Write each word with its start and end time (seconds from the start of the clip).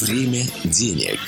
Время 0.00 0.44
денег. 0.64 1.18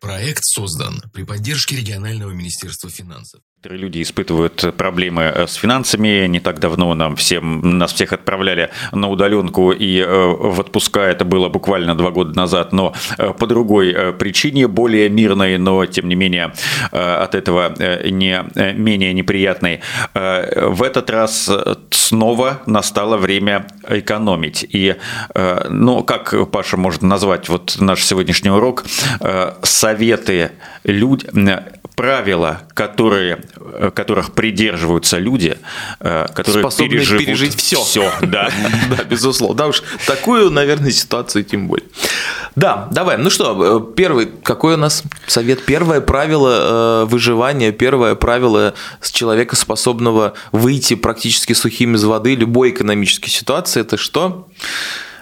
Проект 0.00 0.42
создан 0.42 1.00
при 1.12 1.22
поддержке 1.22 1.76
регионального 1.76 2.32
министерства 2.32 2.90
финансов. 2.90 3.42
Люди 3.64 4.02
испытывают 4.02 4.74
проблемы 4.76 5.22
э, 5.22 5.46
с 5.46 5.54
финансами. 5.54 6.26
Не 6.26 6.40
так 6.40 6.58
давно 6.58 6.92
нам 6.94 7.14
всем, 7.14 7.78
нас 7.78 7.92
всех 7.92 8.12
отправляли 8.12 8.70
на 8.90 9.08
удаленку 9.08 9.70
и 9.70 10.00
э, 10.00 10.06
в 10.06 10.58
отпуска. 10.58 11.02
Это 11.02 11.24
было 11.24 11.48
буквально 11.48 11.94
два 11.96 12.10
года 12.10 12.36
назад, 12.36 12.72
но 12.72 12.92
э, 13.18 13.32
по 13.32 13.46
другой 13.46 14.14
причине, 14.14 14.66
более 14.66 15.08
мирной, 15.08 15.58
но 15.58 15.86
тем 15.86 16.08
не 16.08 16.16
менее 16.16 16.52
от 16.90 17.34
этого 17.36 17.72
не 18.10 18.40
менее 18.74 19.12
неприятной. 19.12 19.80
В 20.14 20.82
этот 20.82 21.10
раз 21.10 21.50
снова 21.90 22.62
настало 22.66 23.16
время 23.16 23.66
экономить. 23.88 24.66
И, 24.68 24.96
ну, 25.68 26.02
как 26.02 26.50
Паша 26.50 26.76
может 26.76 27.02
назвать 27.02 27.48
вот 27.48 27.76
наш 27.78 28.02
сегодняшний 28.04 28.50
урок, 28.50 28.84
советы 29.62 30.52
людям 30.84 31.48
правила, 31.94 32.62
которые, 32.74 33.44
э, 33.56 33.90
которых 33.94 34.32
придерживаются 34.32 35.18
люди, 35.18 35.58
э, 36.00 36.26
которые 36.34 36.62
Способны 36.62 36.90
переживут 36.90 37.24
пережить 37.24 37.56
все. 37.56 37.82
Все, 37.82 38.12
да. 38.22 38.50
Да, 38.96 39.04
безусловно. 39.04 39.56
Да 39.56 39.66
уж, 39.68 39.82
такую, 40.06 40.50
наверное, 40.50 40.90
ситуацию 40.90 41.44
тем 41.44 41.68
более. 41.68 41.86
Да, 42.56 42.88
давай. 42.90 43.18
Ну 43.18 43.30
что, 43.30 43.92
э, 43.92 43.94
первый, 43.94 44.26
какой 44.26 44.74
у 44.74 44.76
нас 44.76 45.02
совет? 45.26 45.64
Первое 45.64 46.00
правило 46.00 47.04
выживания, 47.06 47.72
первое 47.72 48.14
правило 48.14 48.74
с 49.00 49.10
человека, 49.10 49.56
способного 49.56 50.34
выйти 50.50 50.94
практически 50.94 51.52
сухим 51.52 51.94
из 51.94 52.04
воды 52.04 52.34
любой 52.34 52.70
экономической 52.70 53.30
ситуации, 53.30 53.80
это 53.80 53.96
что? 53.96 54.48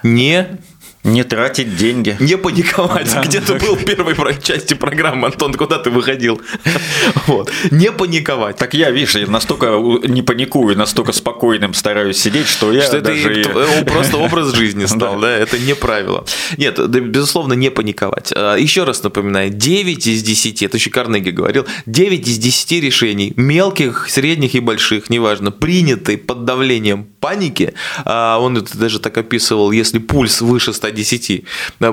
Не 0.03 0.59
не 1.03 1.25
тратить 1.25 1.77
деньги. 1.77 2.17
Не 2.21 2.37
паниковать. 2.37 3.11
Да. 3.13 3.23
Где 3.23 3.41
ты 3.41 3.55
был 3.55 3.75
в 3.75 3.85
первой 3.85 4.15
части 4.43 4.75
программы, 4.75 5.29
Антон, 5.29 5.55
куда 5.55 5.79
ты 5.79 5.91
выходил? 5.91 6.41
Вот. 7.27 7.51
Не 7.71 7.93
паниковать. 7.93 8.57
Так 8.57 8.75
я, 8.75 8.91
видишь, 8.91 9.15
я 9.15 9.27
настолько 9.27 9.67
не 10.07 10.23
паникую, 10.23 10.77
настолько 10.77 11.13
спокойным 11.13 11.75
стараюсь 11.75 12.19
сидеть, 12.19 12.49
что 12.49 12.73
я 12.73 12.83
что 12.83 13.01
даже... 13.01 13.41
это 13.41 13.85
просто 13.85 14.17
образ 14.17 14.55
жизни 14.55 14.85
стал, 14.87 15.19
да. 15.21 15.31
Это 15.31 15.59
не 15.59 15.75
правило. 15.75 16.25
Нет, 16.57 16.79
безусловно, 16.89 17.55
не 17.55 17.71
паниковать. 17.71 18.33
А, 18.35 18.57
еще 18.57 18.85
раз 18.85 19.03
напоминаю, 19.03 19.51
9 19.51 20.07
из 20.07 20.23
10, 20.23 20.63
это 20.63 20.77
еще 20.77 20.91
Карнеги 20.91 21.31
говорил, 21.31 21.67
9 21.87 22.29
из 22.29 22.39
10 22.39 22.83
решений, 22.83 23.33
мелких, 23.37 24.09
средних 24.09 24.55
и 24.55 24.61
больших, 24.61 25.11
неважно, 25.11 25.51
приняты 25.51 26.19
под 26.19 26.45
давлением 26.45 27.07
паники, 27.21 27.75
а, 28.05 28.39
он 28.39 28.57
это 28.57 28.77
даже 28.77 28.99
так 28.99 29.17
описывал, 29.19 29.71
если 29.71 29.99
пульс 29.99 30.41
выше 30.41 30.73
110. 30.91 31.45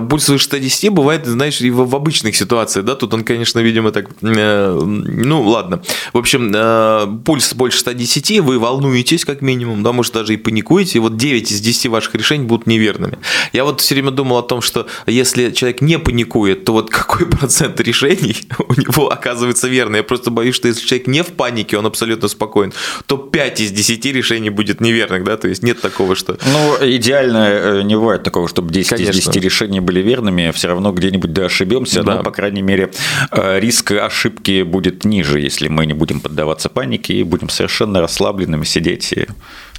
Пульс 0.10 0.30
выше 0.30 0.46
110 0.46 0.90
бывает, 0.90 1.26
знаешь, 1.26 1.62
и 1.62 1.72
в 1.72 1.96
обычных 1.96 2.36
ситуациях, 2.36 2.86
да, 2.86 2.96
тут 2.96 3.14
он, 3.14 3.24
конечно, 3.24 3.60
видимо, 3.60 3.92
так, 3.92 4.10
э, 4.22 4.80
ну, 4.82 5.42
ладно. 5.42 5.82
В 6.14 6.18
общем, 6.18 6.52
э, 6.54 7.08
пульс 7.26 7.54
больше 7.54 7.80
110, 7.80 8.40
вы 8.42 8.60
волнуетесь, 8.60 9.26
как 9.26 9.42
минимум, 9.42 9.84
да, 9.84 9.92
может, 9.92 10.14
даже 10.14 10.34
и 10.34 10.38
паникуете, 10.38 10.98
и 10.98 11.02
вот 11.02 11.18
9 11.18 11.52
из 11.52 11.62
10 11.62 11.88
ваших 11.88 12.16
решений 12.16 12.46
будут 12.46 12.68
неверными. 12.68 13.18
Я 13.54 13.64
вот 13.64 13.82
все 13.82 13.96
время 13.96 14.12
думал 14.12 14.38
о 14.38 14.44
том, 14.44 14.62
что 14.62 14.88
если 15.08 15.52
человек 15.52 15.82
не 15.82 16.00
паникует, 16.00 16.66
то 16.66 16.74
вот 16.74 16.90
какой 16.90 17.26
процент 17.40 17.80
решений 17.82 18.36
у 18.60 18.74
него 18.74 19.12
оказывается 19.12 19.68
верный. 19.68 19.98
Я 19.98 20.04
просто 20.04 20.32
боюсь, 20.32 20.56
что 20.56 20.68
если 20.68 20.86
человек 20.86 21.08
не 21.08 21.24
в 21.24 21.28
панике, 21.28 21.78
он 21.78 21.86
абсолютно 21.86 22.28
спокоен, 22.28 22.74
то 23.06 23.18
5 23.18 23.62
из 23.62 23.72
10 23.72 24.06
решений 24.06 24.50
будет 24.50 24.82
неверно 24.82 24.98
верных, 24.98 25.24
да, 25.24 25.38
то 25.38 25.48
есть 25.48 25.64
нет 25.64 25.82
такого, 25.82 26.16
что... 26.16 26.38
Ну, 26.46 26.78
идеально 26.82 27.48
э, 27.50 27.82
не 27.84 27.96
бывает 27.96 28.24
такого, 28.24 28.48
чтобы 28.48 28.74
10 28.74 28.87
Конечно. 28.90 29.20
из 29.20 29.26
10 29.26 29.36
решений 29.44 29.80
были 29.80 30.02
верными, 30.02 30.52
все 30.52 30.70
равно 30.70 30.92
где-нибудь 30.92 31.34
да 31.34 31.46
ошибемся, 31.46 32.04
да. 32.04 32.16
но, 32.16 32.24
по 32.24 32.32
крайней 32.32 32.62
мере, 32.62 32.92
э, 33.32 33.60
риск 33.60 33.92
ошибки 33.92 34.64
будет 34.64 35.06
ниже, 35.06 35.40
если 35.40 35.68
мы 35.68 35.86
не 35.86 35.94
будем 35.94 36.20
поддаваться 36.20 36.70
панике 36.70 37.14
и 37.14 37.24
будем 37.24 37.50
совершенно 37.50 38.02
расслабленными 38.02 38.64
сидеть 38.64 39.14
и 39.14 39.28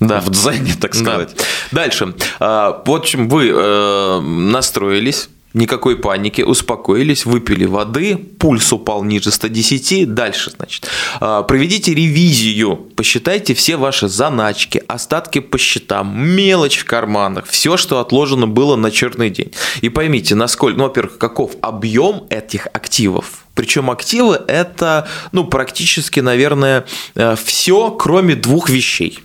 да. 0.01 0.21
в 0.21 0.31
дзене, 0.31 0.75
так 0.81 0.95
сказать. 0.95 1.35
Да. 1.37 1.45
Дальше. 1.83 2.15
А, 2.41 2.83
в 2.85 2.91
общем, 2.91 3.29
вы 3.29 3.51
э, 3.55 4.21
настроились, 4.21 5.29
Никакой 5.55 5.97
паники, 5.97 6.43
успокоились, 6.43 7.25
выпили 7.25 7.65
воды, 7.65 8.17
пульс 8.17 8.71
упал 8.71 9.03
ниже 9.03 9.31
110. 9.31 10.13
Дальше, 10.13 10.51
значит, 10.51 10.89
а, 11.21 11.43
проведите 11.43 11.95
ревизию, 11.95 12.77
посчитайте 12.77 13.55
все 13.55 13.79
ваши 13.79 14.09
заначки, 14.09 14.83
остатки 14.89 15.39
по 15.39 15.57
счетам, 15.57 16.21
мелочь 16.21 16.77
в 16.77 16.85
карманах, 16.85 17.47
все, 17.47 17.79
что 17.79 17.99
отложено 18.01 18.47
было 18.47 18.77
на 18.77 18.91
черный 18.91 19.31
день. 19.31 19.53
И 19.81 19.89
поймите, 19.89 20.35
насколько, 20.35 20.79
ну, 20.79 20.85
во-первых, 20.85 21.17
каков 21.17 21.53
объем 21.63 22.27
этих 22.29 22.67
активов, 22.67 23.47
причем 23.55 23.91
активы 23.91 24.39
это, 24.49 25.09
ну, 25.33 25.45
практически, 25.45 26.21
наверное, 26.21 26.85
э, 27.15 27.37
все, 27.43 27.91
кроме 27.91 28.35
двух 28.35 28.69
вещей. 28.69 29.21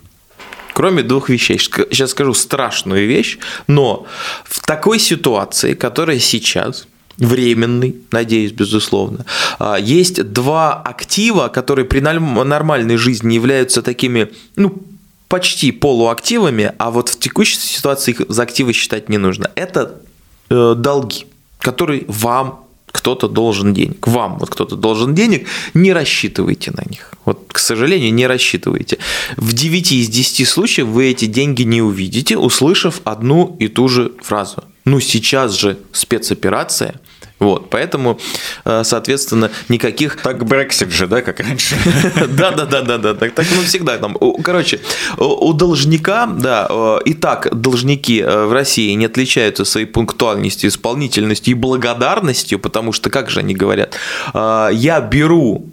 Кроме 0.73 1.03
двух 1.03 1.29
вещей. 1.29 1.59
Сейчас 1.59 2.11
скажу 2.11 2.33
страшную 2.33 3.07
вещь, 3.07 3.37
но 3.67 4.05
в 4.43 4.59
такой 4.65 4.99
ситуации, 4.99 5.73
которая 5.73 6.19
сейчас, 6.19 6.87
временный, 7.17 7.95
надеюсь, 8.11 8.51
безусловно. 8.51 9.25
А, 9.59 9.77
есть 9.77 10.23
два 10.31 10.81
актива, 10.81 11.47
которые 11.47 11.85
при 11.85 11.99
нормальной 11.99 12.97
жизни 12.97 13.35
являются 13.35 13.81
такими, 13.81 14.31
ну, 14.55 14.81
почти 15.27 15.71
полуактивами, 15.71 16.73
а 16.77 16.91
вот 16.91 17.09
в 17.09 17.19
текущей 17.19 17.57
ситуации 17.57 18.11
их 18.11 18.21
за 18.29 18.43
активы 18.43 18.73
считать 18.73 19.09
не 19.09 19.17
нужно. 19.17 19.49
Это 19.55 20.01
э, 20.49 20.75
долги, 20.77 21.25
которые 21.59 22.05
вам 22.07 22.62
кто-то 22.93 23.27
должен 23.27 23.73
денег. 23.73 24.07
Вам 24.07 24.37
вот 24.37 24.49
кто-то 24.49 24.75
должен 24.77 25.15
денег, 25.15 25.47
не 25.73 25.91
рассчитывайте 25.91 26.71
на 26.71 26.83
них. 26.89 27.11
Вот, 27.25 27.39
к 27.51 27.57
сожалению, 27.59 28.13
не 28.13 28.27
рассчитывайте. 28.27 28.99
В 29.35 29.51
9 29.53 29.91
из 29.91 30.07
10 30.07 30.47
случаев 30.47 30.87
вы 30.87 31.07
эти 31.07 31.25
деньги 31.25 31.63
не 31.63 31.81
увидите, 31.81 32.37
услышав 32.37 33.01
одну 33.03 33.57
и 33.59 33.67
ту 33.67 33.89
же 33.89 34.11
фразу. 34.21 34.63
Ну, 34.85 34.99
сейчас 34.99 35.53
же 35.53 35.77
спецоперация– 35.91 37.01
вот, 37.43 37.69
поэтому, 37.69 38.19
э, 38.65 38.83
соответственно, 38.83 39.51
никаких... 39.69 40.15
Так 40.21 40.45
Брексит 40.45 40.91
же, 40.91 41.07
да, 41.07 41.21
как 41.21 41.39
раньше? 41.39 41.75
Да, 42.27 42.51
да, 42.51 42.65
да, 42.65 42.81
да, 42.81 42.97
да, 42.97 43.13
так, 43.13 43.33
так, 43.33 43.45
ну 43.55 43.61
всегда 43.63 43.97
там. 43.97 44.17
Короче, 44.43 44.79
у 45.17 45.53
должника, 45.53 46.25
да, 46.25 46.67
э, 46.69 46.97
и 47.05 47.13
так 47.13 47.49
должники 47.53 48.21
э, 48.21 48.45
в 48.45 48.53
России 48.53 48.93
не 48.93 49.05
отличаются 49.05 49.65
своей 49.65 49.85
пунктуальностью, 49.85 50.69
исполнительностью 50.69 51.51
и 51.51 51.55
благодарностью, 51.55 52.59
потому 52.59 52.93
что, 52.93 53.09
как 53.09 53.29
же 53.29 53.39
они 53.39 53.53
говорят, 53.53 53.97
я 54.33 55.01
беру 55.01 55.69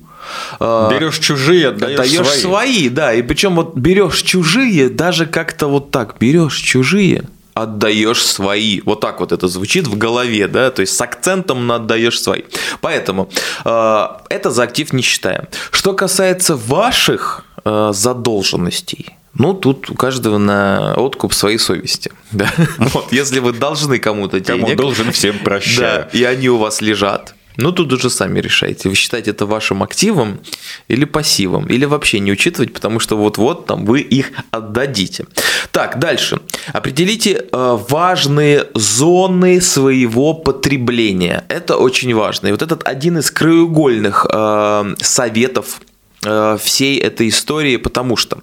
Берешь 0.60 1.18
чужие, 1.18 1.68
отдаешь, 1.68 1.98
отдаешь 1.98 2.26
свои. 2.26 2.40
свои, 2.40 2.88
да. 2.88 3.12
И 3.14 3.22
причем 3.22 3.56
вот 3.56 3.74
берешь 3.76 4.22
чужие, 4.22 4.88
даже 4.88 5.26
как-то 5.26 5.66
вот 5.66 5.90
так, 5.90 6.16
берешь 6.20 6.56
чужие, 6.56 7.24
отдаешь 7.62 8.24
свои. 8.24 8.80
Вот 8.84 9.00
так 9.00 9.20
вот 9.20 9.32
это 9.32 9.48
звучит 9.48 9.86
в 9.86 9.96
голове, 9.96 10.48
да, 10.48 10.70
то 10.70 10.80
есть 10.80 10.96
с 10.96 11.00
акцентом 11.00 11.66
на 11.66 11.76
отдаешь 11.76 12.20
свои. 12.20 12.42
Поэтому 12.80 13.28
э, 13.64 14.06
это 14.28 14.50
за 14.50 14.62
актив 14.62 14.92
не 14.92 15.02
считаем. 15.02 15.44
Что 15.70 15.92
касается 15.92 16.56
ваших 16.56 17.44
э, 17.64 17.90
задолженностей, 17.92 19.16
ну, 19.34 19.54
тут 19.54 19.90
у 19.90 19.94
каждого 19.94 20.38
на 20.38 20.94
откуп 20.96 21.34
своей 21.34 21.58
совести. 21.58 22.10
Да? 22.32 22.50
Вот, 22.78 23.12
если 23.12 23.38
вы 23.38 23.52
должны 23.52 23.98
кому-то 23.98 24.40
денег... 24.40 24.62
Кому 24.62 24.74
должен, 24.76 25.12
всем 25.12 25.38
прощаю. 25.38 26.08
Да, 26.12 26.18
и 26.18 26.24
они 26.24 26.48
у 26.48 26.58
вас 26.58 26.80
лежат, 26.80 27.34
ну, 27.60 27.72
тут 27.72 27.92
уже 27.92 28.10
сами 28.10 28.40
решайте. 28.40 28.88
Вы 28.88 28.94
считаете 28.94 29.30
это 29.30 29.46
вашим 29.46 29.82
активом 29.82 30.40
или 30.88 31.04
пассивом, 31.04 31.66
или 31.66 31.84
вообще 31.84 32.20
не 32.20 32.32
учитывать, 32.32 32.72
потому 32.72 33.00
что 33.00 33.16
вот-вот 33.16 33.66
там 33.66 33.84
вы 33.84 34.00
их 34.00 34.32
отдадите. 34.50 35.26
Так, 35.70 35.98
дальше. 35.98 36.40
Определите 36.72 37.32
э, 37.32 37.78
важные 37.88 38.66
зоны 38.74 39.60
своего 39.60 40.34
потребления. 40.34 41.44
Это 41.48 41.76
очень 41.76 42.14
важно. 42.14 42.48
И 42.48 42.52
вот 42.52 42.62
этот 42.62 42.88
один 42.88 43.18
из 43.18 43.30
краеугольных 43.30 44.26
э, 44.32 44.94
советов 44.98 45.80
всей 46.20 46.98
этой 46.98 47.28
истории, 47.28 47.76
потому 47.76 48.16
что 48.16 48.38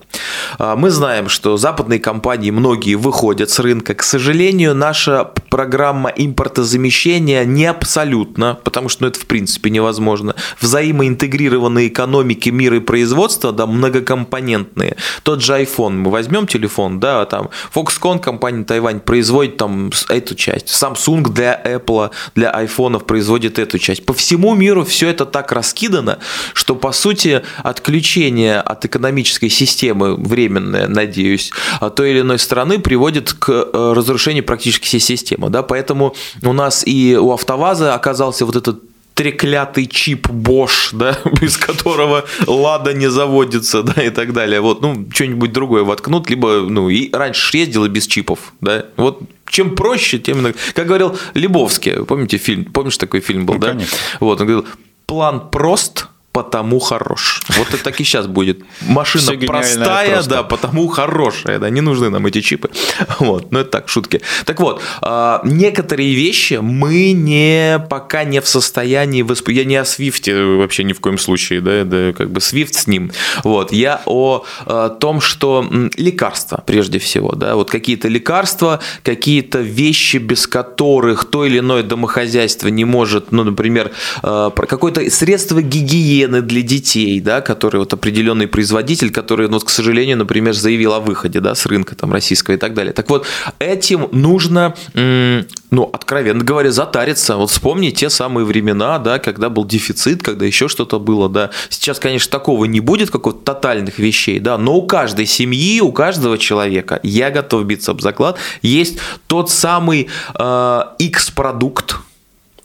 э, 0.58 0.76
мы 0.76 0.90
знаем, 0.90 1.30
что 1.30 1.58
западные 1.58 2.00
компании 2.00 2.50
многие 2.50 2.96
выходят 2.96 3.52
с 3.52 3.60
рынка. 3.60 3.94
К 3.94 4.04
сожалению, 4.04 4.74
наша 4.74 5.26
программа 5.50 6.10
импортозамещения 6.10 7.46
не 7.46 7.66
абсолютно, 7.66 8.58
потому 8.64 8.90
что 8.90 9.04
ну, 9.04 9.10
это 9.10 9.20
в 9.20 9.26
принципе 9.28 9.70
невозможно. 9.70 10.36
Взаимоинтегрированные 10.60 11.90
экономики 11.90 12.50
мира 12.50 12.78
и 12.78 12.80
производства, 12.80 13.52
да, 13.52 13.68
многокомпонентные. 13.68 14.98
Тот 15.22 15.44
же 15.44 15.54
iPhone, 15.54 15.92
мы 15.92 16.10
возьмем 16.10 16.48
телефон, 16.48 17.00
да, 17.00 17.26
там 17.26 17.50
Foxconn, 17.74 18.20
компания 18.20 18.64
Тайвань, 18.64 19.00
производит 19.00 19.58
там 19.58 19.92
эту 20.10 20.34
часть. 20.36 20.70
Samsung 20.70 21.30
для 21.30 21.62
Apple, 21.64 22.10
для 22.36 22.50
айфонов 22.50 23.06
производит 23.06 23.60
эту 23.60 23.78
часть. 23.78 24.06
По 24.06 24.14
всему 24.14 24.56
миру 24.56 24.84
все 24.84 25.10
это 25.10 25.26
так 25.26 25.52
раскидано, 25.52 26.18
что 26.54 26.76
по 26.76 26.92
сути 26.92 27.44
отключение 27.70 28.62
от 28.62 28.86
экономической 28.86 29.50
системы 29.50 30.16
временное, 30.16 30.88
надеюсь, 30.88 31.52
той 31.96 32.12
или 32.12 32.22
иной 32.22 32.40
страны 32.40 32.80
приводит 32.80 33.34
к 33.34 33.50
э, 33.50 33.94
разрушению 33.94 34.44
практически 34.44 34.86
всей 34.86 35.02
системы. 35.02 35.50
Да? 35.50 35.64
Поэтому 35.64 36.16
у 36.44 36.54
нас 36.54 36.84
и 36.88 37.18
у 37.18 37.32
АвтоВАЗа 37.32 37.94
оказался 37.94 38.46
вот 38.46 38.56
этот 38.56 38.82
треклятый 39.16 39.88
чип 39.88 40.28
Bosch, 40.28 40.90
да, 40.94 41.18
без 41.42 41.58
которого 41.58 42.24
Лада 42.46 42.94
не 42.94 43.10
заводится, 43.10 43.84
да, 43.84 44.02
и 44.02 44.12
так 44.12 44.32
далее. 44.32 44.62
Вот, 44.62 44.82
ну, 44.82 45.06
что-нибудь 45.12 45.52
другое 45.52 45.84
воткнут, 45.84 46.30
либо, 46.30 46.62
ну, 46.62 46.88
и 46.88 47.12
раньше 47.12 47.58
ездила 47.58 47.90
без 47.90 48.08
чипов, 48.08 48.54
да. 48.62 48.86
Вот 48.96 49.22
чем 49.50 49.76
проще, 49.76 50.20
тем... 50.20 50.54
Как 50.74 50.88
говорил 50.88 51.18
Лебовский, 51.34 52.06
помните 52.06 52.38
фильм, 52.38 52.66
помнишь 52.66 52.98
такой 52.98 53.20
фильм 53.20 53.46
был, 53.46 53.56
ну, 53.56 53.60
да? 53.60 53.68
Конечно. 53.70 53.98
Вот, 54.20 54.40
он 54.40 54.48
говорил, 54.48 54.68
план 55.06 55.50
прост, 55.50 56.08
потому 56.38 56.78
хорош. 56.80 57.42
Вот 57.58 57.74
это 57.74 57.84
так 57.84 58.00
и 58.00 58.04
сейчас 58.04 58.28
будет. 58.28 58.60
Машина 58.82 59.34
простая, 59.48 60.14
просто. 60.14 60.30
да, 60.30 60.44
потому 60.44 60.88
хорошая, 60.88 61.58
да, 61.58 61.72
не 61.72 61.82
нужны 61.82 62.10
нам 62.10 62.28
эти 62.28 62.42
чипы. 62.42 62.70
Вот, 63.20 63.52
ну 63.52 63.60
это 63.60 63.72
так, 63.72 63.90
шутки. 63.90 64.22
Так 64.46 64.60
вот, 64.60 64.82
а, 65.02 65.42
некоторые 65.44 66.14
вещи 66.14 66.60
мы 66.62 67.14
не 67.14 67.84
пока 67.90 68.24
не 68.24 68.40
в 68.40 68.48
состоянии 68.48 69.24
восп... 69.24 69.50
Я 69.50 69.64
не 69.64 69.78
о 69.78 69.86
Свифте 69.86 70.44
вообще 70.44 70.84
ни 70.84 70.94
в 70.94 71.00
коем 71.00 71.18
случае, 71.18 71.62
да, 71.62 71.84
да, 71.84 72.14
как 72.14 72.30
бы 72.30 72.40
Свифт 72.40 72.76
с 72.76 72.86
ним. 72.86 73.12
Вот, 73.44 73.74
я 73.74 74.02
о, 74.06 74.46
о 74.66 74.90
том, 74.90 75.22
что 75.22 75.68
лекарства, 75.98 76.64
прежде 76.68 77.00
всего, 77.00 77.32
да, 77.32 77.56
вот 77.56 77.72
какие-то 77.72 78.10
лекарства, 78.10 78.80
какие-то 79.02 79.60
вещи, 79.60 80.18
без 80.18 80.46
которых 80.46 81.26
то 81.26 81.46
или 81.46 81.60
иное 81.60 81.82
домохозяйство 81.82 82.68
не 82.68 82.86
может, 82.86 83.32
ну, 83.32 83.44
например, 83.44 83.92
а, 84.22 84.52
какое-то 84.52 85.10
средство 85.10 85.62
гигиены, 85.62 86.27
гигиены 86.28 86.42
для 86.42 86.62
детей, 86.62 87.20
да, 87.20 87.42
который 87.42 87.78
вот 87.78 87.94
определенный 87.94 88.48
производитель, 88.48 89.12
который, 89.12 89.48
ну, 89.50 89.60
к 89.60 89.70
сожалению, 89.70 90.18
например, 90.18 90.54
заявил 90.54 90.94
о 90.94 91.00
выходе 91.00 91.40
да, 91.40 91.56
с 91.56 91.66
рынка 91.66 91.96
там, 91.96 92.12
российского 92.12 92.56
и 92.56 92.58
так 92.58 92.74
далее. 92.74 92.94
Так 92.94 93.10
вот, 93.10 93.26
этим 93.60 94.08
нужно, 94.12 94.74
ну, 94.94 95.90
откровенно 95.94 96.44
говоря, 96.44 96.72
затариться. 96.72 97.36
Вот 97.38 97.50
вспомни 97.50 97.90
те 97.90 98.10
самые 98.10 98.46
времена, 98.46 99.00
да, 99.00 99.20
когда 99.20 99.50
был 99.50 99.66
дефицит, 99.66 100.24
когда 100.24 100.46
еще 100.46 100.68
что-то 100.68 101.00
было, 101.00 101.30
да. 101.30 101.50
Сейчас, 101.70 102.00
конечно, 102.00 102.32
такого 102.32 102.66
не 102.66 102.80
будет, 102.80 103.12
как 103.12 103.26
вот 103.26 103.44
тотальных 103.44 104.00
вещей, 104.00 104.40
да, 104.40 104.58
но 104.58 104.76
у 104.76 104.88
каждой 104.88 105.26
семьи, 105.26 105.82
у 105.82 105.92
каждого 105.92 106.38
человека, 106.38 107.00
я 107.04 107.32
готов 107.32 107.66
биться 107.66 107.92
об 107.92 108.02
заклад, 108.02 108.38
есть 108.62 109.00
тот 109.28 109.50
самый 109.50 110.10
э, 110.36 110.82
X-продукт, 111.00 111.98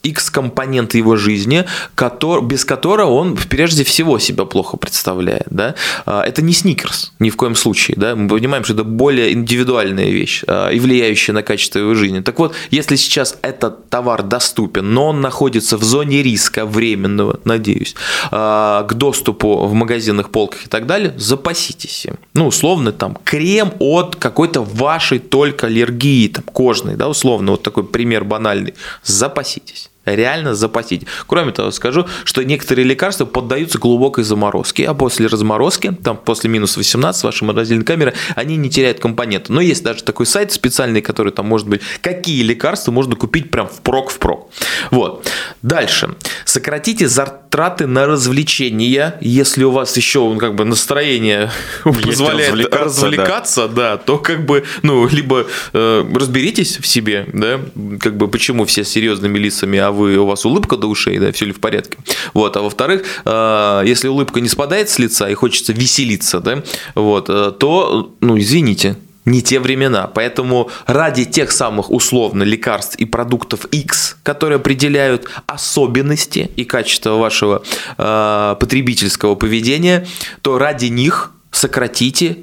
X-компонент 0.02 0.94
его 0.94 1.16
жизни, 1.16 1.64
который, 1.94 2.44
без 2.44 2.64
которого 2.64 3.12
он 3.12 3.36
прежде 3.48 3.84
всего 3.84 4.18
себя 4.18 4.44
плохо 4.44 4.76
представляет. 4.76 5.46
Да? 5.50 5.74
А, 6.06 6.22
это 6.22 6.42
не 6.42 6.52
сникерс 6.52 7.12
ни 7.18 7.30
в 7.30 7.36
коем 7.36 7.54
случае. 7.54 7.96
Да? 7.96 8.16
Мы 8.16 8.28
понимаем, 8.28 8.64
что 8.64 8.74
это 8.74 8.84
более 8.84 9.32
индивидуальная 9.32 10.10
вещь 10.10 10.42
а, 10.46 10.70
и 10.70 10.78
влияющая 10.78 11.34
на 11.34 11.42
качество 11.42 11.78
его 11.78 11.94
жизни. 11.94 12.20
Так 12.20 12.38
вот, 12.38 12.54
если 12.70 12.96
сейчас 12.96 13.38
этот 13.42 13.88
товар 13.88 14.22
доступен, 14.22 14.92
но 14.92 15.08
он 15.08 15.20
находится 15.20 15.76
в 15.76 15.84
зоне 15.84 16.22
риска 16.22 16.66
временного, 16.66 17.40
надеюсь, 17.44 17.94
а, 18.30 18.82
к 18.84 18.94
доступу 18.94 19.66
в 19.66 19.72
магазинах, 19.72 20.30
полках 20.30 20.66
и 20.66 20.68
так 20.68 20.86
далее, 20.86 21.14
запаситесь 21.16 22.06
им. 22.06 22.18
Ну, 22.34 22.48
условно, 22.48 22.92
там, 22.92 23.16
крем 23.24 23.72
от 23.78 24.16
какой-то 24.16 24.62
вашей 24.62 25.18
только 25.18 25.68
аллергии, 25.68 26.28
там, 26.28 26.44
кожной, 26.44 26.96
да, 26.96 27.08
условно, 27.08 27.52
вот 27.52 27.62
такой 27.62 27.84
пример 27.84 28.24
банальный. 28.24 28.74
Запаситесь 29.04 29.91
реально 30.04 30.54
запасить. 30.54 31.06
Кроме 31.26 31.52
того, 31.52 31.70
скажу, 31.70 32.06
что 32.24 32.42
некоторые 32.42 32.84
лекарства 32.84 33.24
поддаются 33.24 33.78
глубокой 33.78 34.24
заморозке, 34.24 34.86
а 34.86 34.94
после 34.94 35.26
разморозки, 35.26 35.92
там 36.02 36.16
после 36.16 36.50
минус 36.50 36.76
18 36.76 37.22
вашей 37.24 37.44
морозильной 37.44 37.84
камеры, 37.84 38.14
они 38.34 38.56
не 38.56 38.70
теряют 38.70 39.00
компоненты. 39.00 39.52
Но 39.52 39.60
есть 39.60 39.82
даже 39.82 40.02
такой 40.02 40.26
сайт 40.26 40.52
специальный, 40.52 41.02
который 41.02 41.32
там 41.32 41.46
может 41.46 41.68
быть, 41.68 41.82
какие 42.00 42.42
лекарства 42.42 42.92
можно 42.92 43.16
купить 43.16 43.50
прям 43.50 43.68
впрок 43.68 44.10
впрок. 44.10 44.50
Вот. 44.90 45.28
Дальше. 45.62 46.16
Сократите 46.44 47.08
затраты 47.08 47.86
на 47.86 48.06
развлечения, 48.06 49.16
если 49.20 49.64
у 49.64 49.70
вас 49.70 49.96
еще 49.96 50.36
как 50.38 50.54
бы 50.54 50.64
настроение 50.64 51.50
есть 51.84 52.04
позволяет 52.04 52.50
развлекаться, 52.50 52.84
развлекаться 52.84 53.68
да. 53.68 53.74
да, 53.74 53.96
то 53.98 54.18
как 54.18 54.44
бы, 54.44 54.64
ну, 54.82 55.06
либо 55.06 55.46
э, 55.72 56.04
разберитесь 56.14 56.78
в 56.78 56.86
себе, 56.86 57.26
да, 57.32 57.60
как 58.00 58.16
бы 58.16 58.28
почему 58.28 58.64
все 58.64 58.84
серьезными 58.84 59.38
лицами, 59.38 59.78
а 59.78 59.91
вы, 59.92 60.16
у 60.16 60.26
вас 60.26 60.44
улыбка 60.44 60.76
до 60.76 60.86
ушей, 60.86 61.18
да, 61.18 61.32
все 61.32 61.46
ли 61.46 61.52
в 61.52 61.60
порядке. 61.60 61.98
Вот, 62.34 62.56
а 62.56 62.62
во-вторых, 62.62 63.02
э, 63.24 63.82
если 63.86 64.08
улыбка 64.08 64.40
не 64.40 64.48
спадает 64.48 64.88
с 64.88 64.98
лица 64.98 65.28
и 65.28 65.34
хочется 65.34 65.72
веселиться, 65.72 66.40
да, 66.40 66.62
вот, 66.94 67.28
э, 67.28 67.52
то, 67.58 68.14
ну, 68.20 68.38
извините, 68.38 68.96
не 69.24 69.42
те 69.42 69.60
времена. 69.60 70.08
Поэтому 70.12 70.70
ради 70.86 71.24
тех 71.24 71.52
самых 71.52 71.90
условно 71.90 72.42
лекарств 72.42 72.96
и 72.96 73.04
продуктов 73.04 73.66
X, 73.66 74.16
которые 74.22 74.56
определяют 74.56 75.28
особенности 75.46 76.50
и 76.56 76.64
качество 76.64 77.16
вашего 77.16 77.62
э, 77.98 78.56
потребительского 78.58 79.34
поведения, 79.34 80.06
то 80.42 80.58
ради 80.58 80.86
них 80.86 81.32
сократите, 81.50 82.38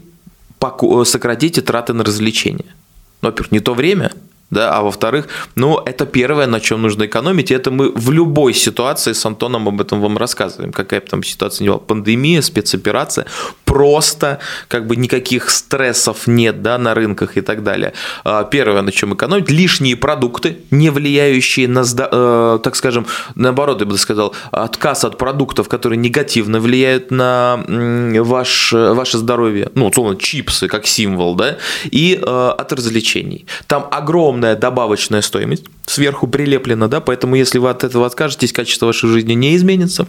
сократите 1.04 1.62
траты 1.62 1.94
на 1.94 2.04
развлечения. 2.04 2.75
Ну, 3.22 3.30
во-первых, 3.30 3.52
не 3.52 3.60
то 3.60 3.74
время, 3.74 4.13
да, 4.51 4.75
а 4.75 4.81
во-вторых, 4.81 5.28
ну, 5.56 5.80
это 5.86 6.06
первое, 6.06 6.48
на 6.48 6.60
чем 6.60 6.81
нужно 6.81 7.06
экономить, 7.06 7.51
и 7.51 7.54
это 7.54 7.72
мы 7.72 7.92
в 7.92 8.12
любой 8.12 8.54
ситуации 8.54 9.13
с 9.13 9.25
Антоном 9.25 9.68
об 9.68 9.80
этом 9.81 10.01
вам 10.01 10.18
рассказываем, 10.18 10.72
какая 10.72 11.01
бы 11.01 11.07
там 11.07 11.24
ситуация 11.24 11.66
ни 11.66 11.69
была, 11.69 11.80
пандемия, 11.80 12.42
спецоперация, 12.42 13.25
просто 13.66 14.40
как 14.68 14.88
бы 14.88 14.96
никаких 14.96 15.51
стрессов 15.51 16.25
нет, 16.25 16.63
да, 16.63 16.78
на 16.80 16.96
рынках 16.96 17.38
и 17.38 17.42
так 17.42 17.63
далее. 17.63 17.94
А, 18.24 18.44
первое, 18.44 18.81
на 18.81 18.92
чем 18.92 19.13
экономить, 19.13 19.51
лишние 19.51 19.96
продукты, 19.96 20.57
не 20.72 20.90
влияющие 20.90 21.68
на, 21.68 21.84
э, 21.84 22.60
так 22.63 22.75
скажем, 22.75 23.06
наоборот, 23.36 23.81
я 23.81 23.86
бы 23.86 23.98
сказал, 23.98 24.34
отказ 24.52 25.06
от 25.06 25.18
продуктов, 25.19 25.69
которые 25.69 26.00
негативно 26.00 26.60
влияют 26.60 27.12
на 27.12 27.63
ваш, 27.68 28.74
ваше 28.74 29.18
здоровье, 29.19 29.69
ну, 29.75 29.88
условно, 29.88 30.18
чипсы 30.18 30.68
как 30.68 30.88
символ, 30.88 31.36
да, 31.36 31.57
и 31.84 32.19
э, 32.19 32.54
от 32.57 32.74
развлечений. 32.74 33.45
Там 33.68 33.88
огромное 33.92 34.38
огромная 34.39 34.56
добавочная 34.56 35.21
стоимость 35.21 35.65
сверху 35.86 36.27
прилеплена, 36.27 36.88
да, 36.88 37.00
поэтому 37.00 37.36
если 37.36 37.59
вы 37.59 37.69
от 37.69 37.83
этого 37.83 38.06
откажетесь, 38.06 38.53
качество 38.53 38.88
вашей 38.88 39.09
жизни 39.09 39.33
не 39.33 39.56
изменится 39.56 40.07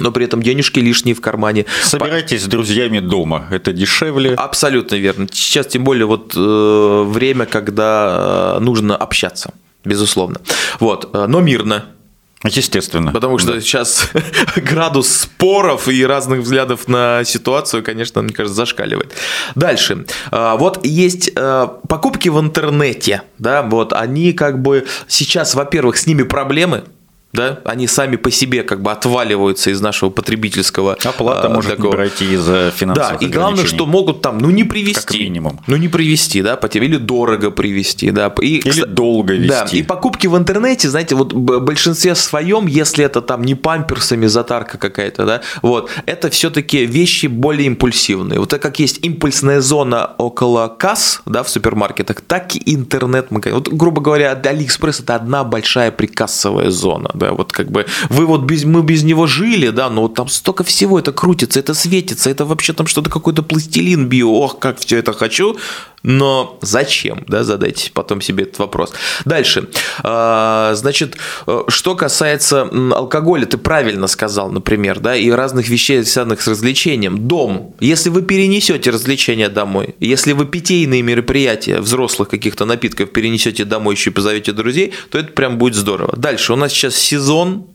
но 0.00 0.10
при 0.10 0.24
этом 0.24 0.42
денежки 0.42 0.80
лишние 0.80 1.14
в 1.14 1.20
кармане. 1.20 1.66
Собирайтесь 1.84 2.42
с 2.42 2.46
друзьями 2.46 2.98
дома, 2.98 3.46
это 3.52 3.72
дешевле. 3.72 4.34
Абсолютно 4.34 4.96
верно. 4.96 5.28
Сейчас 5.32 5.68
тем 5.68 5.84
более 5.84 6.06
вот 6.06 6.32
э, 6.34 7.04
время, 7.06 7.46
когда 7.46 8.56
э, 8.56 8.60
нужно 8.60 8.96
общаться, 8.96 9.54
безусловно. 9.84 10.40
Вот, 10.80 11.10
э, 11.12 11.26
но 11.28 11.40
мирно, 11.40 11.84
Естественно. 12.44 13.10
Потому 13.12 13.38
что 13.38 13.54
да. 13.54 13.60
сейчас 13.60 14.10
градус 14.56 15.08
споров 15.08 15.88
и 15.88 16.04
разных 16.04 16.40
взглядов 16.40 16.88
на 16.88 17.24
ситуацию, 17.24 17.82
конечно, 17.82 18.20
мне 18.22 18.34
кажется, 18.34 18.54
зашкаливает. 18.56 19.14
Дальше. 19.54 20.04
А, 20.30 20.56
вот 20.56 20.84
есть 20.84 21.30
э, 21.34 21.68
покупки 21.88 22.28
в 22.28 22.38
интернете, 22.38 23.22
да, 23.38 23.62
вот 23.62 23.92
они 23.92 24.32
как 24.32 24.60
бы 24.60 24.86
сейчас, 25.08 25.54
во-первых, 25.54 25.96
с 25.96 26.06
ними 26.06 26.22
проблемы, 26.22 26.84
да, 27.34 27.58
они 27.64 27.86
сами 27.86 28.16
по 28.16 28.30
себе 28.30 28.62
как 28.62 28.80
бы 28.80 28.92
отваливаются 28.92 29.70
из 29.70 29.80
нашего 29.80 30.10
потребительского 30.10 30.96
оплата 31.04 31.48
а, 31.48 31.50
может 31.50 31.72
такого. 31.72 31.88
не 31.88 31.96
пройти 31.96 32.24
из 32.34 32.46
финансовых 32.74 33.20
Да, 33.20 33.26
и 33.26 33.28
главное, 33.28 33.66
что 33.66 33.86
могут 33.86 34.22
там, 34.22 34.38
ну 34.38 34.50
не 34.50 34.64
привести, 34.64 35.00
как 35.00 35.12
минимум, 35.12 35.60
ну 35.66 35.76
не 35.76 35.88
привести, 35.88 36.42
да, 36.42 36.56
по 36.56 36.66
или 36.66 36.96
дорого 36.96 37.50
привести, 37.50 38.10
да, 38.10 38.32
и 38.40 38.58
или 38.58 38.84
долго 38.84 39.34
вести. 39.34 39.48
Да, 39.48 39.66
и 39.72 39.82
покупки 39.82 40.28
в 40.28 40.36
интернете, 40.36 40.88
знаете, 40.88 41.14
вот 41.14 41.32
в 41.32 41.60
большинстве 41.60 42.14
своем, 42.14 42.66
если 42.66 43.04
это 43.04 43.20
там 43.20 43.42
не 43.42 43.54
памперсами 43.54 44.26
затарка 44.26 44.78
какая-то, 44.78 45.26
да, 45.26 45.40
вот, 45.62 45.90
это 46.06 46.30
все-таки 46.30 46.86
вещи 46.86 47.26
более 47.26 47.66
импульсивные. 47.66 48.38
Вот 48.38 48.50
так 48.50 48.62
как 48.62 48.78
есть 48.78 49.04
импульсная 49.04 49.60
зона 49.60 50.10
около 50.18 50.68
касс, 50.68 51.20
да, 51.26 51.42
в 51.42 51.48
супермаркетах, 51.48 52.20
так 52.20 52.54
и 52.54 52.74
интернет-магазин. 52.74 53.58
Вот, 53.58 53.68
грубо 53.68 54.00
говоря, 54.00 54.32
Алиэкспресс 54.32 55.00
это 55.00 55.16
одна 55.16 55.42
большая 55.44 55.90
прикассовая 55.90 56.70
зона, 56.70 57.10
да, 57.14 57.23
да, 57.24 57.32
вот 57.32 57.52
как 57.52 57.70
бы 57.70 57.86
вы 58.10 58.26
вот 58.26 58.42
без, 58.42 58.64
мы 58.64 58.82
без 58.82 59.02
него 59.02 59.26
жили, 59.26 59.70
да, 59.70 59.90
но 59.90 60.02
вот 60.02 60.14
там 60.14 60.28
столько 60.28 60.64
всего, 60.64 60.98
это 60.98 61.12
крутится, 61.12 61.60
это 61.60 61.74
светится, 61.74 62.30
это 62.30 62.44
вообще 62.44 62.72
там 62.72 62.86
что-то 62.86 63.10
какой-то 63.10 63.42
пластилин 63.42 64.06
био, 64.06 64.28
ох, 64.28 64.58
как 64.58 64.78
все 64.78 64.98
это 64.98 65.12
хочу, 65.12 65.56
но 66.04 66.58
зачем, 66.60 67.24
да, 67.26 67.42
задайте 67.42 67.90
потом 67.92 68.20
себе 68.20 68.44
этот 68.44 68.58
вопрос. 68.58 68.92
Дальше, 69.24 69.68
а, 70.02 70.74
значит, 70.74 71.16
э, 71.46 71.62
что 71.68 71.96
касается 71.96 72.68
алкоголя, 72.94 73.46
ты 73.46 73.56
правильно 73.56 74.06
сказал, 74.06 74.50
например, 74.50 75.00
да, 75.00 75.16
и 75.16 75.30
разных 75.30 75.68
вещей, 75.68 76.04
связанных 76.04 76.42
с 76.42 76.46
развлечением. 76.46 77.26
Дом, 77.26 77.74
если 77.80 78.10
вы 78.10 78.22
перенесете 78.22 78.90
развлечения 78.90 79.48
домой, 79.48 79.96
если 79.98 80.32
вы 80.32 80.44
питейные 80.44 81.02
мероприятия 81.02 81.80
взрослых 81.80 82.28
каких-то 82.28 82.66
напитков 82.66 83.10
перенесете 83.10 83.64
домой 83.64 83.94
еще 83.94 84.10
и 84.10 84.12
позовете 84.12 84.52
друзей, 84.52 84.92
то 85.10 85.18
это 85.18 85.32
прям 85.32 85.56
будет 85.56 85.74
здорово. 85.74 86.14
Дальше, 86.16 86.52
у 86.52 86.56
нас 86.56 86.72
сейчас 86.72 86.94
сезон 86.96 87.66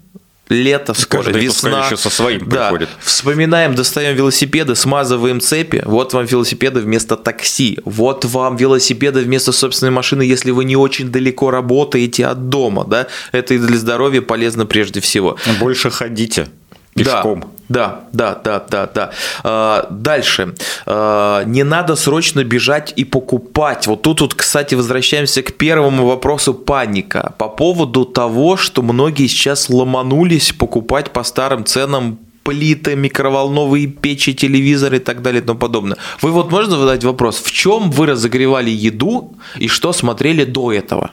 лето 0.49 0.93
скоро, 0.93 1.23
Каждый 1.23 1.45
весна. 1.45 1.85
еще 1.85 1.97
со 1.97 2.09
своим 2.09 2.47
да. 2.49 2.69
приходит. 2.69 2.89
Вспоминаем, 2.99 3.75
достаем 3.75 4.15
велосипеды, 4.15 4.75
смазываем 4.75 5.39
цепи. 5.39 5.83
Вот 5.85 6.13
вам 6.13 6.25
велосипеды 6.25 6.81
вместо 6.81 7.15
такси. 7.15 7.79
Вот 7.85 8.25
вам 8.25 8.57
велосипеды 8.57 9.21
вместо 9.21 9.51
собственной 9.51 9.91
машины, 9.91 10.23
если 10.23 10.51
вы 10.51 10.65
не 10.65 10.75
очень 10.75 11.11
далеко 11.11 11.51
работаете 11.51 12.25
от 12.25 12.49
дома. 12.49 12.85
Да? 12.85 13.07
Это 13.31 13.53
и 13.53 13.57
для 13.57 13.77
здоровья 13.77 14.21
полезно 14.21 14.65
прежде 14.65 14.99
всего. 15.01 15.37
Больше 15.59 15.89
ходите 15.89 16.47
пешком. 17.03 17.45
Да, 17.69 18.05
да, 18.13 18.33
да, 18.43 18.65
да, 18.67 18.89
да. 18.93 19.11
А, 19.43 19.87
дальше. 19.91 20.55
А, 20.85 21.43
не 21.43 21.63
надо 21.63 21.95
срочно 21.95 22.43
бежать 22.43 22.93
и 22.95 23.05
покупать. 23.05 23.85
Вот 23.85 24.01
тут, 24.01 24.21
вот, 24.21 24.33
кстати, 24.33 24.75
возвращаемся 24.75 25.43
к 25.43 25.53
первому 25.53 26.07
вопросу 26.07 26.53
паника. 26.53 27.33
По 27.37 27.47
поводу 27.47 28.05
того, 28.05 28.57
что 28.57 28.81
многие 28.81 29.27
сейчас 29.27 29.69
ломанулись 29.69 30.51
покупать 30.51 31.11
по 31.11 31.23
старым 31.23 31.63
ценам 31.63 32.17
плиты, 32.43 32.95
микроволновые 32.95 33.85
печи, 33.85 34.33
телевизоры 34.33 34.97
и 34.97 34.99
так 34.99 35.21
далее 35.21 35.43
и 35.43 35.45
тому 35.45 35.59
подобное. 35.59 35.97
Вы 36.21 36.31
вот 36.31 36.51
можно 36.51 36.77
задать 36.77 37.03
вопрос, 37.03 37.37
в 37.37 37.51
чем 37.51 37.91
вы 37.91 38.07
разогревали 38.07 38.71
еду 38.71 39.35
и 39.59 39.67
что 39.67 39.93
смотрели 39.93 40.45
до 40.45 40.73
этого? 40.73 41.11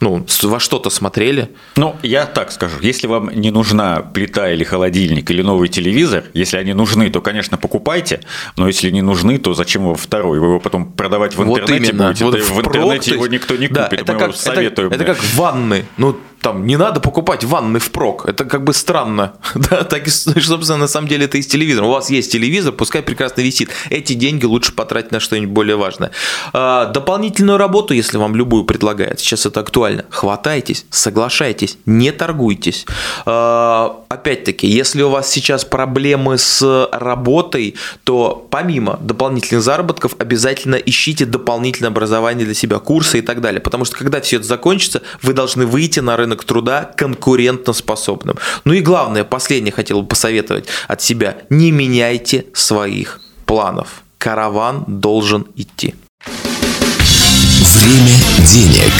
Ну, 0.00 0.24
во 0.42 0.60
что-то 0.60 0.90
смотрели? 0.90 1.50
Ну, 1.76 1.96
я 2.02 2.26
так 2.26 2.52
скажу. 2.52 2.76
Если 2.80 3.06
вам 3.06 3.30
не 3.30 3.50
нужна 3.50 4.00
плита 4.00 4.50
или 4.52 4.62
холодильник 4.62 5.30
или 5.30 5.42
новый 5.42 5.68
телевизор, 5.68 6.24
если 6.34 6.56
они 6.56 6.72
нужны, 6.72 7.10
то, 7.10 7.20
конечно, 7.20 7.56
покупайте. 7.56 8.20
Но 8.56 8.68
если 8.68 8.90
не 8.90 9.02
нужны, 9.02 9.38
то 9.38 9.54
зачем 9.54 9.82
его 9.82 9.94
второй? 9.94 10.38
Вы 10.38 10.46
его 10.46 10.60
потом 10.60 10.92
продавать 10.92 11.36
в 11.36 11.42
интернете 11.42 11.92
вот 11.92 12.06
будете? 12.06 12.24
Вот 12.24 12.34
в, 12.40 12.60
интернете 12.60 13.12
его 13.12 13.26
никто 13.26 13.56
не 13.56 13.68
да, 13.68 13.84
купит. 13.84 14.02
Это 14.02 14.12
Мы 14.12 14.18
как, 14.18 14.28
его 14.28 14.38
советуем. 14.38 14.88
Это, 14.92 15.02
это 15.02 15.14
как 15.14 15.24
ванны. 15.34 15.84
Ну, 15.96 16.16
там 16.40 16.66
не 16.66 16.76
надо 16.76 17.00
покупать 17.00 17.44
ванны 17.44 17.78
впрок. 17.78 18.26
Это 18.26 18.44
как 18.44 18.64
бы 18.64 18.72
странно. 18.72 19.34
да, 19.54 19.84
так 19.84 20.06
и, 20.06 20.10
собственно, 20.10 20.78
на 20.78 20.88
самом 20.88 21.08
деле 21.08 21.24
это 21.26 21.38
и 21.38 21.42
с 21.42 21.46
телевизором. 21.46 21.88
У 21.88 21.92
вас 21.92 22.10
есть 22.10 22.32
телевизор, 22.32 22.72
пускай 22.72 23.02
прекрасно 23.02 23.42
висит. 23.42 23.70
Эти 23.90 24.14
деньги 24.14 24.44
лучше 24.44 24.72
потратить 24.72 25.12
на 25.12 25.20
что-нибудь 25.20 25.50
более 25.50 25.76
важное. 25.76 26.10
А, 26.52 26.86
дополнительную 26.86 27.58
работу, 27.58 27.94
если 27.94 28.18
вам 28.18 28.34
любую 28.36 28.64
предлагают, 28.64 29.20
сейчас 29.20 29.46
это 29.46 29.60
актуально, 29.60 30.04
хватайтесь, 30.10 30.86
соглашайтесь, 30.90 31.78
не 31.86 32.12
торгуйтесь. 32.12 32.86
А, 33.26 34.04
опять-таки, 34.08 34.66
если 34.66 35.02
у 35.02 35.10
вас 35.10 35.30
сейчас 35.30 35.64
проблемы 35.64 36.38
с 36.38 36.88
работой, 36.92 37.74
то 38.04 38.46
помимо 38.50 38.98
дополнительных 39.02 39.62
заработков 39.62 40.14
обязательно 40.18 40.76
ищите 40.76 41.26
дополнительное 41.26 41.90
образование 41.90 42.44
для 42.44 42.54
себя, 42.54 42.78
курсы 42.78 43.18
и 43.18 43.22
так 43.22 43.40
далее. 43.40 43.60
Потому 43.60 43.84
что 43.84 43.96
когда 43.96 44.20
все 44.20 44.36
это 44.36 44.46
закончится, 44.46 45.02
вы 45.22 45.32
должны 45.32 45.66
выйти 45.66 46.00
на 46.00 46.16
рынок 46.16 46.27
рынок 46.28 46.44
труда 46.44 46.84
конкурентоспособным. 46.96 48.36
Ну 48.64 48.72
и 48.74 48.80
главное, 48.80 49.24
последнее 49.24 49.72
хотел 49.72 50.02
бы 50.02 50.08
посоветовать 50.08 50.66
от 50.86 51.00
себя. 51.00 51.38
Не 51.48 51.70
меняйте 51.72 52.46
своих 52.52 53.20
планов. 53.46 54.02
Караван 54.18 54.84
должен 54.86 55.46
идти. 55.56 55.94
Время 57.60 58.16
денег. 58.46 58.92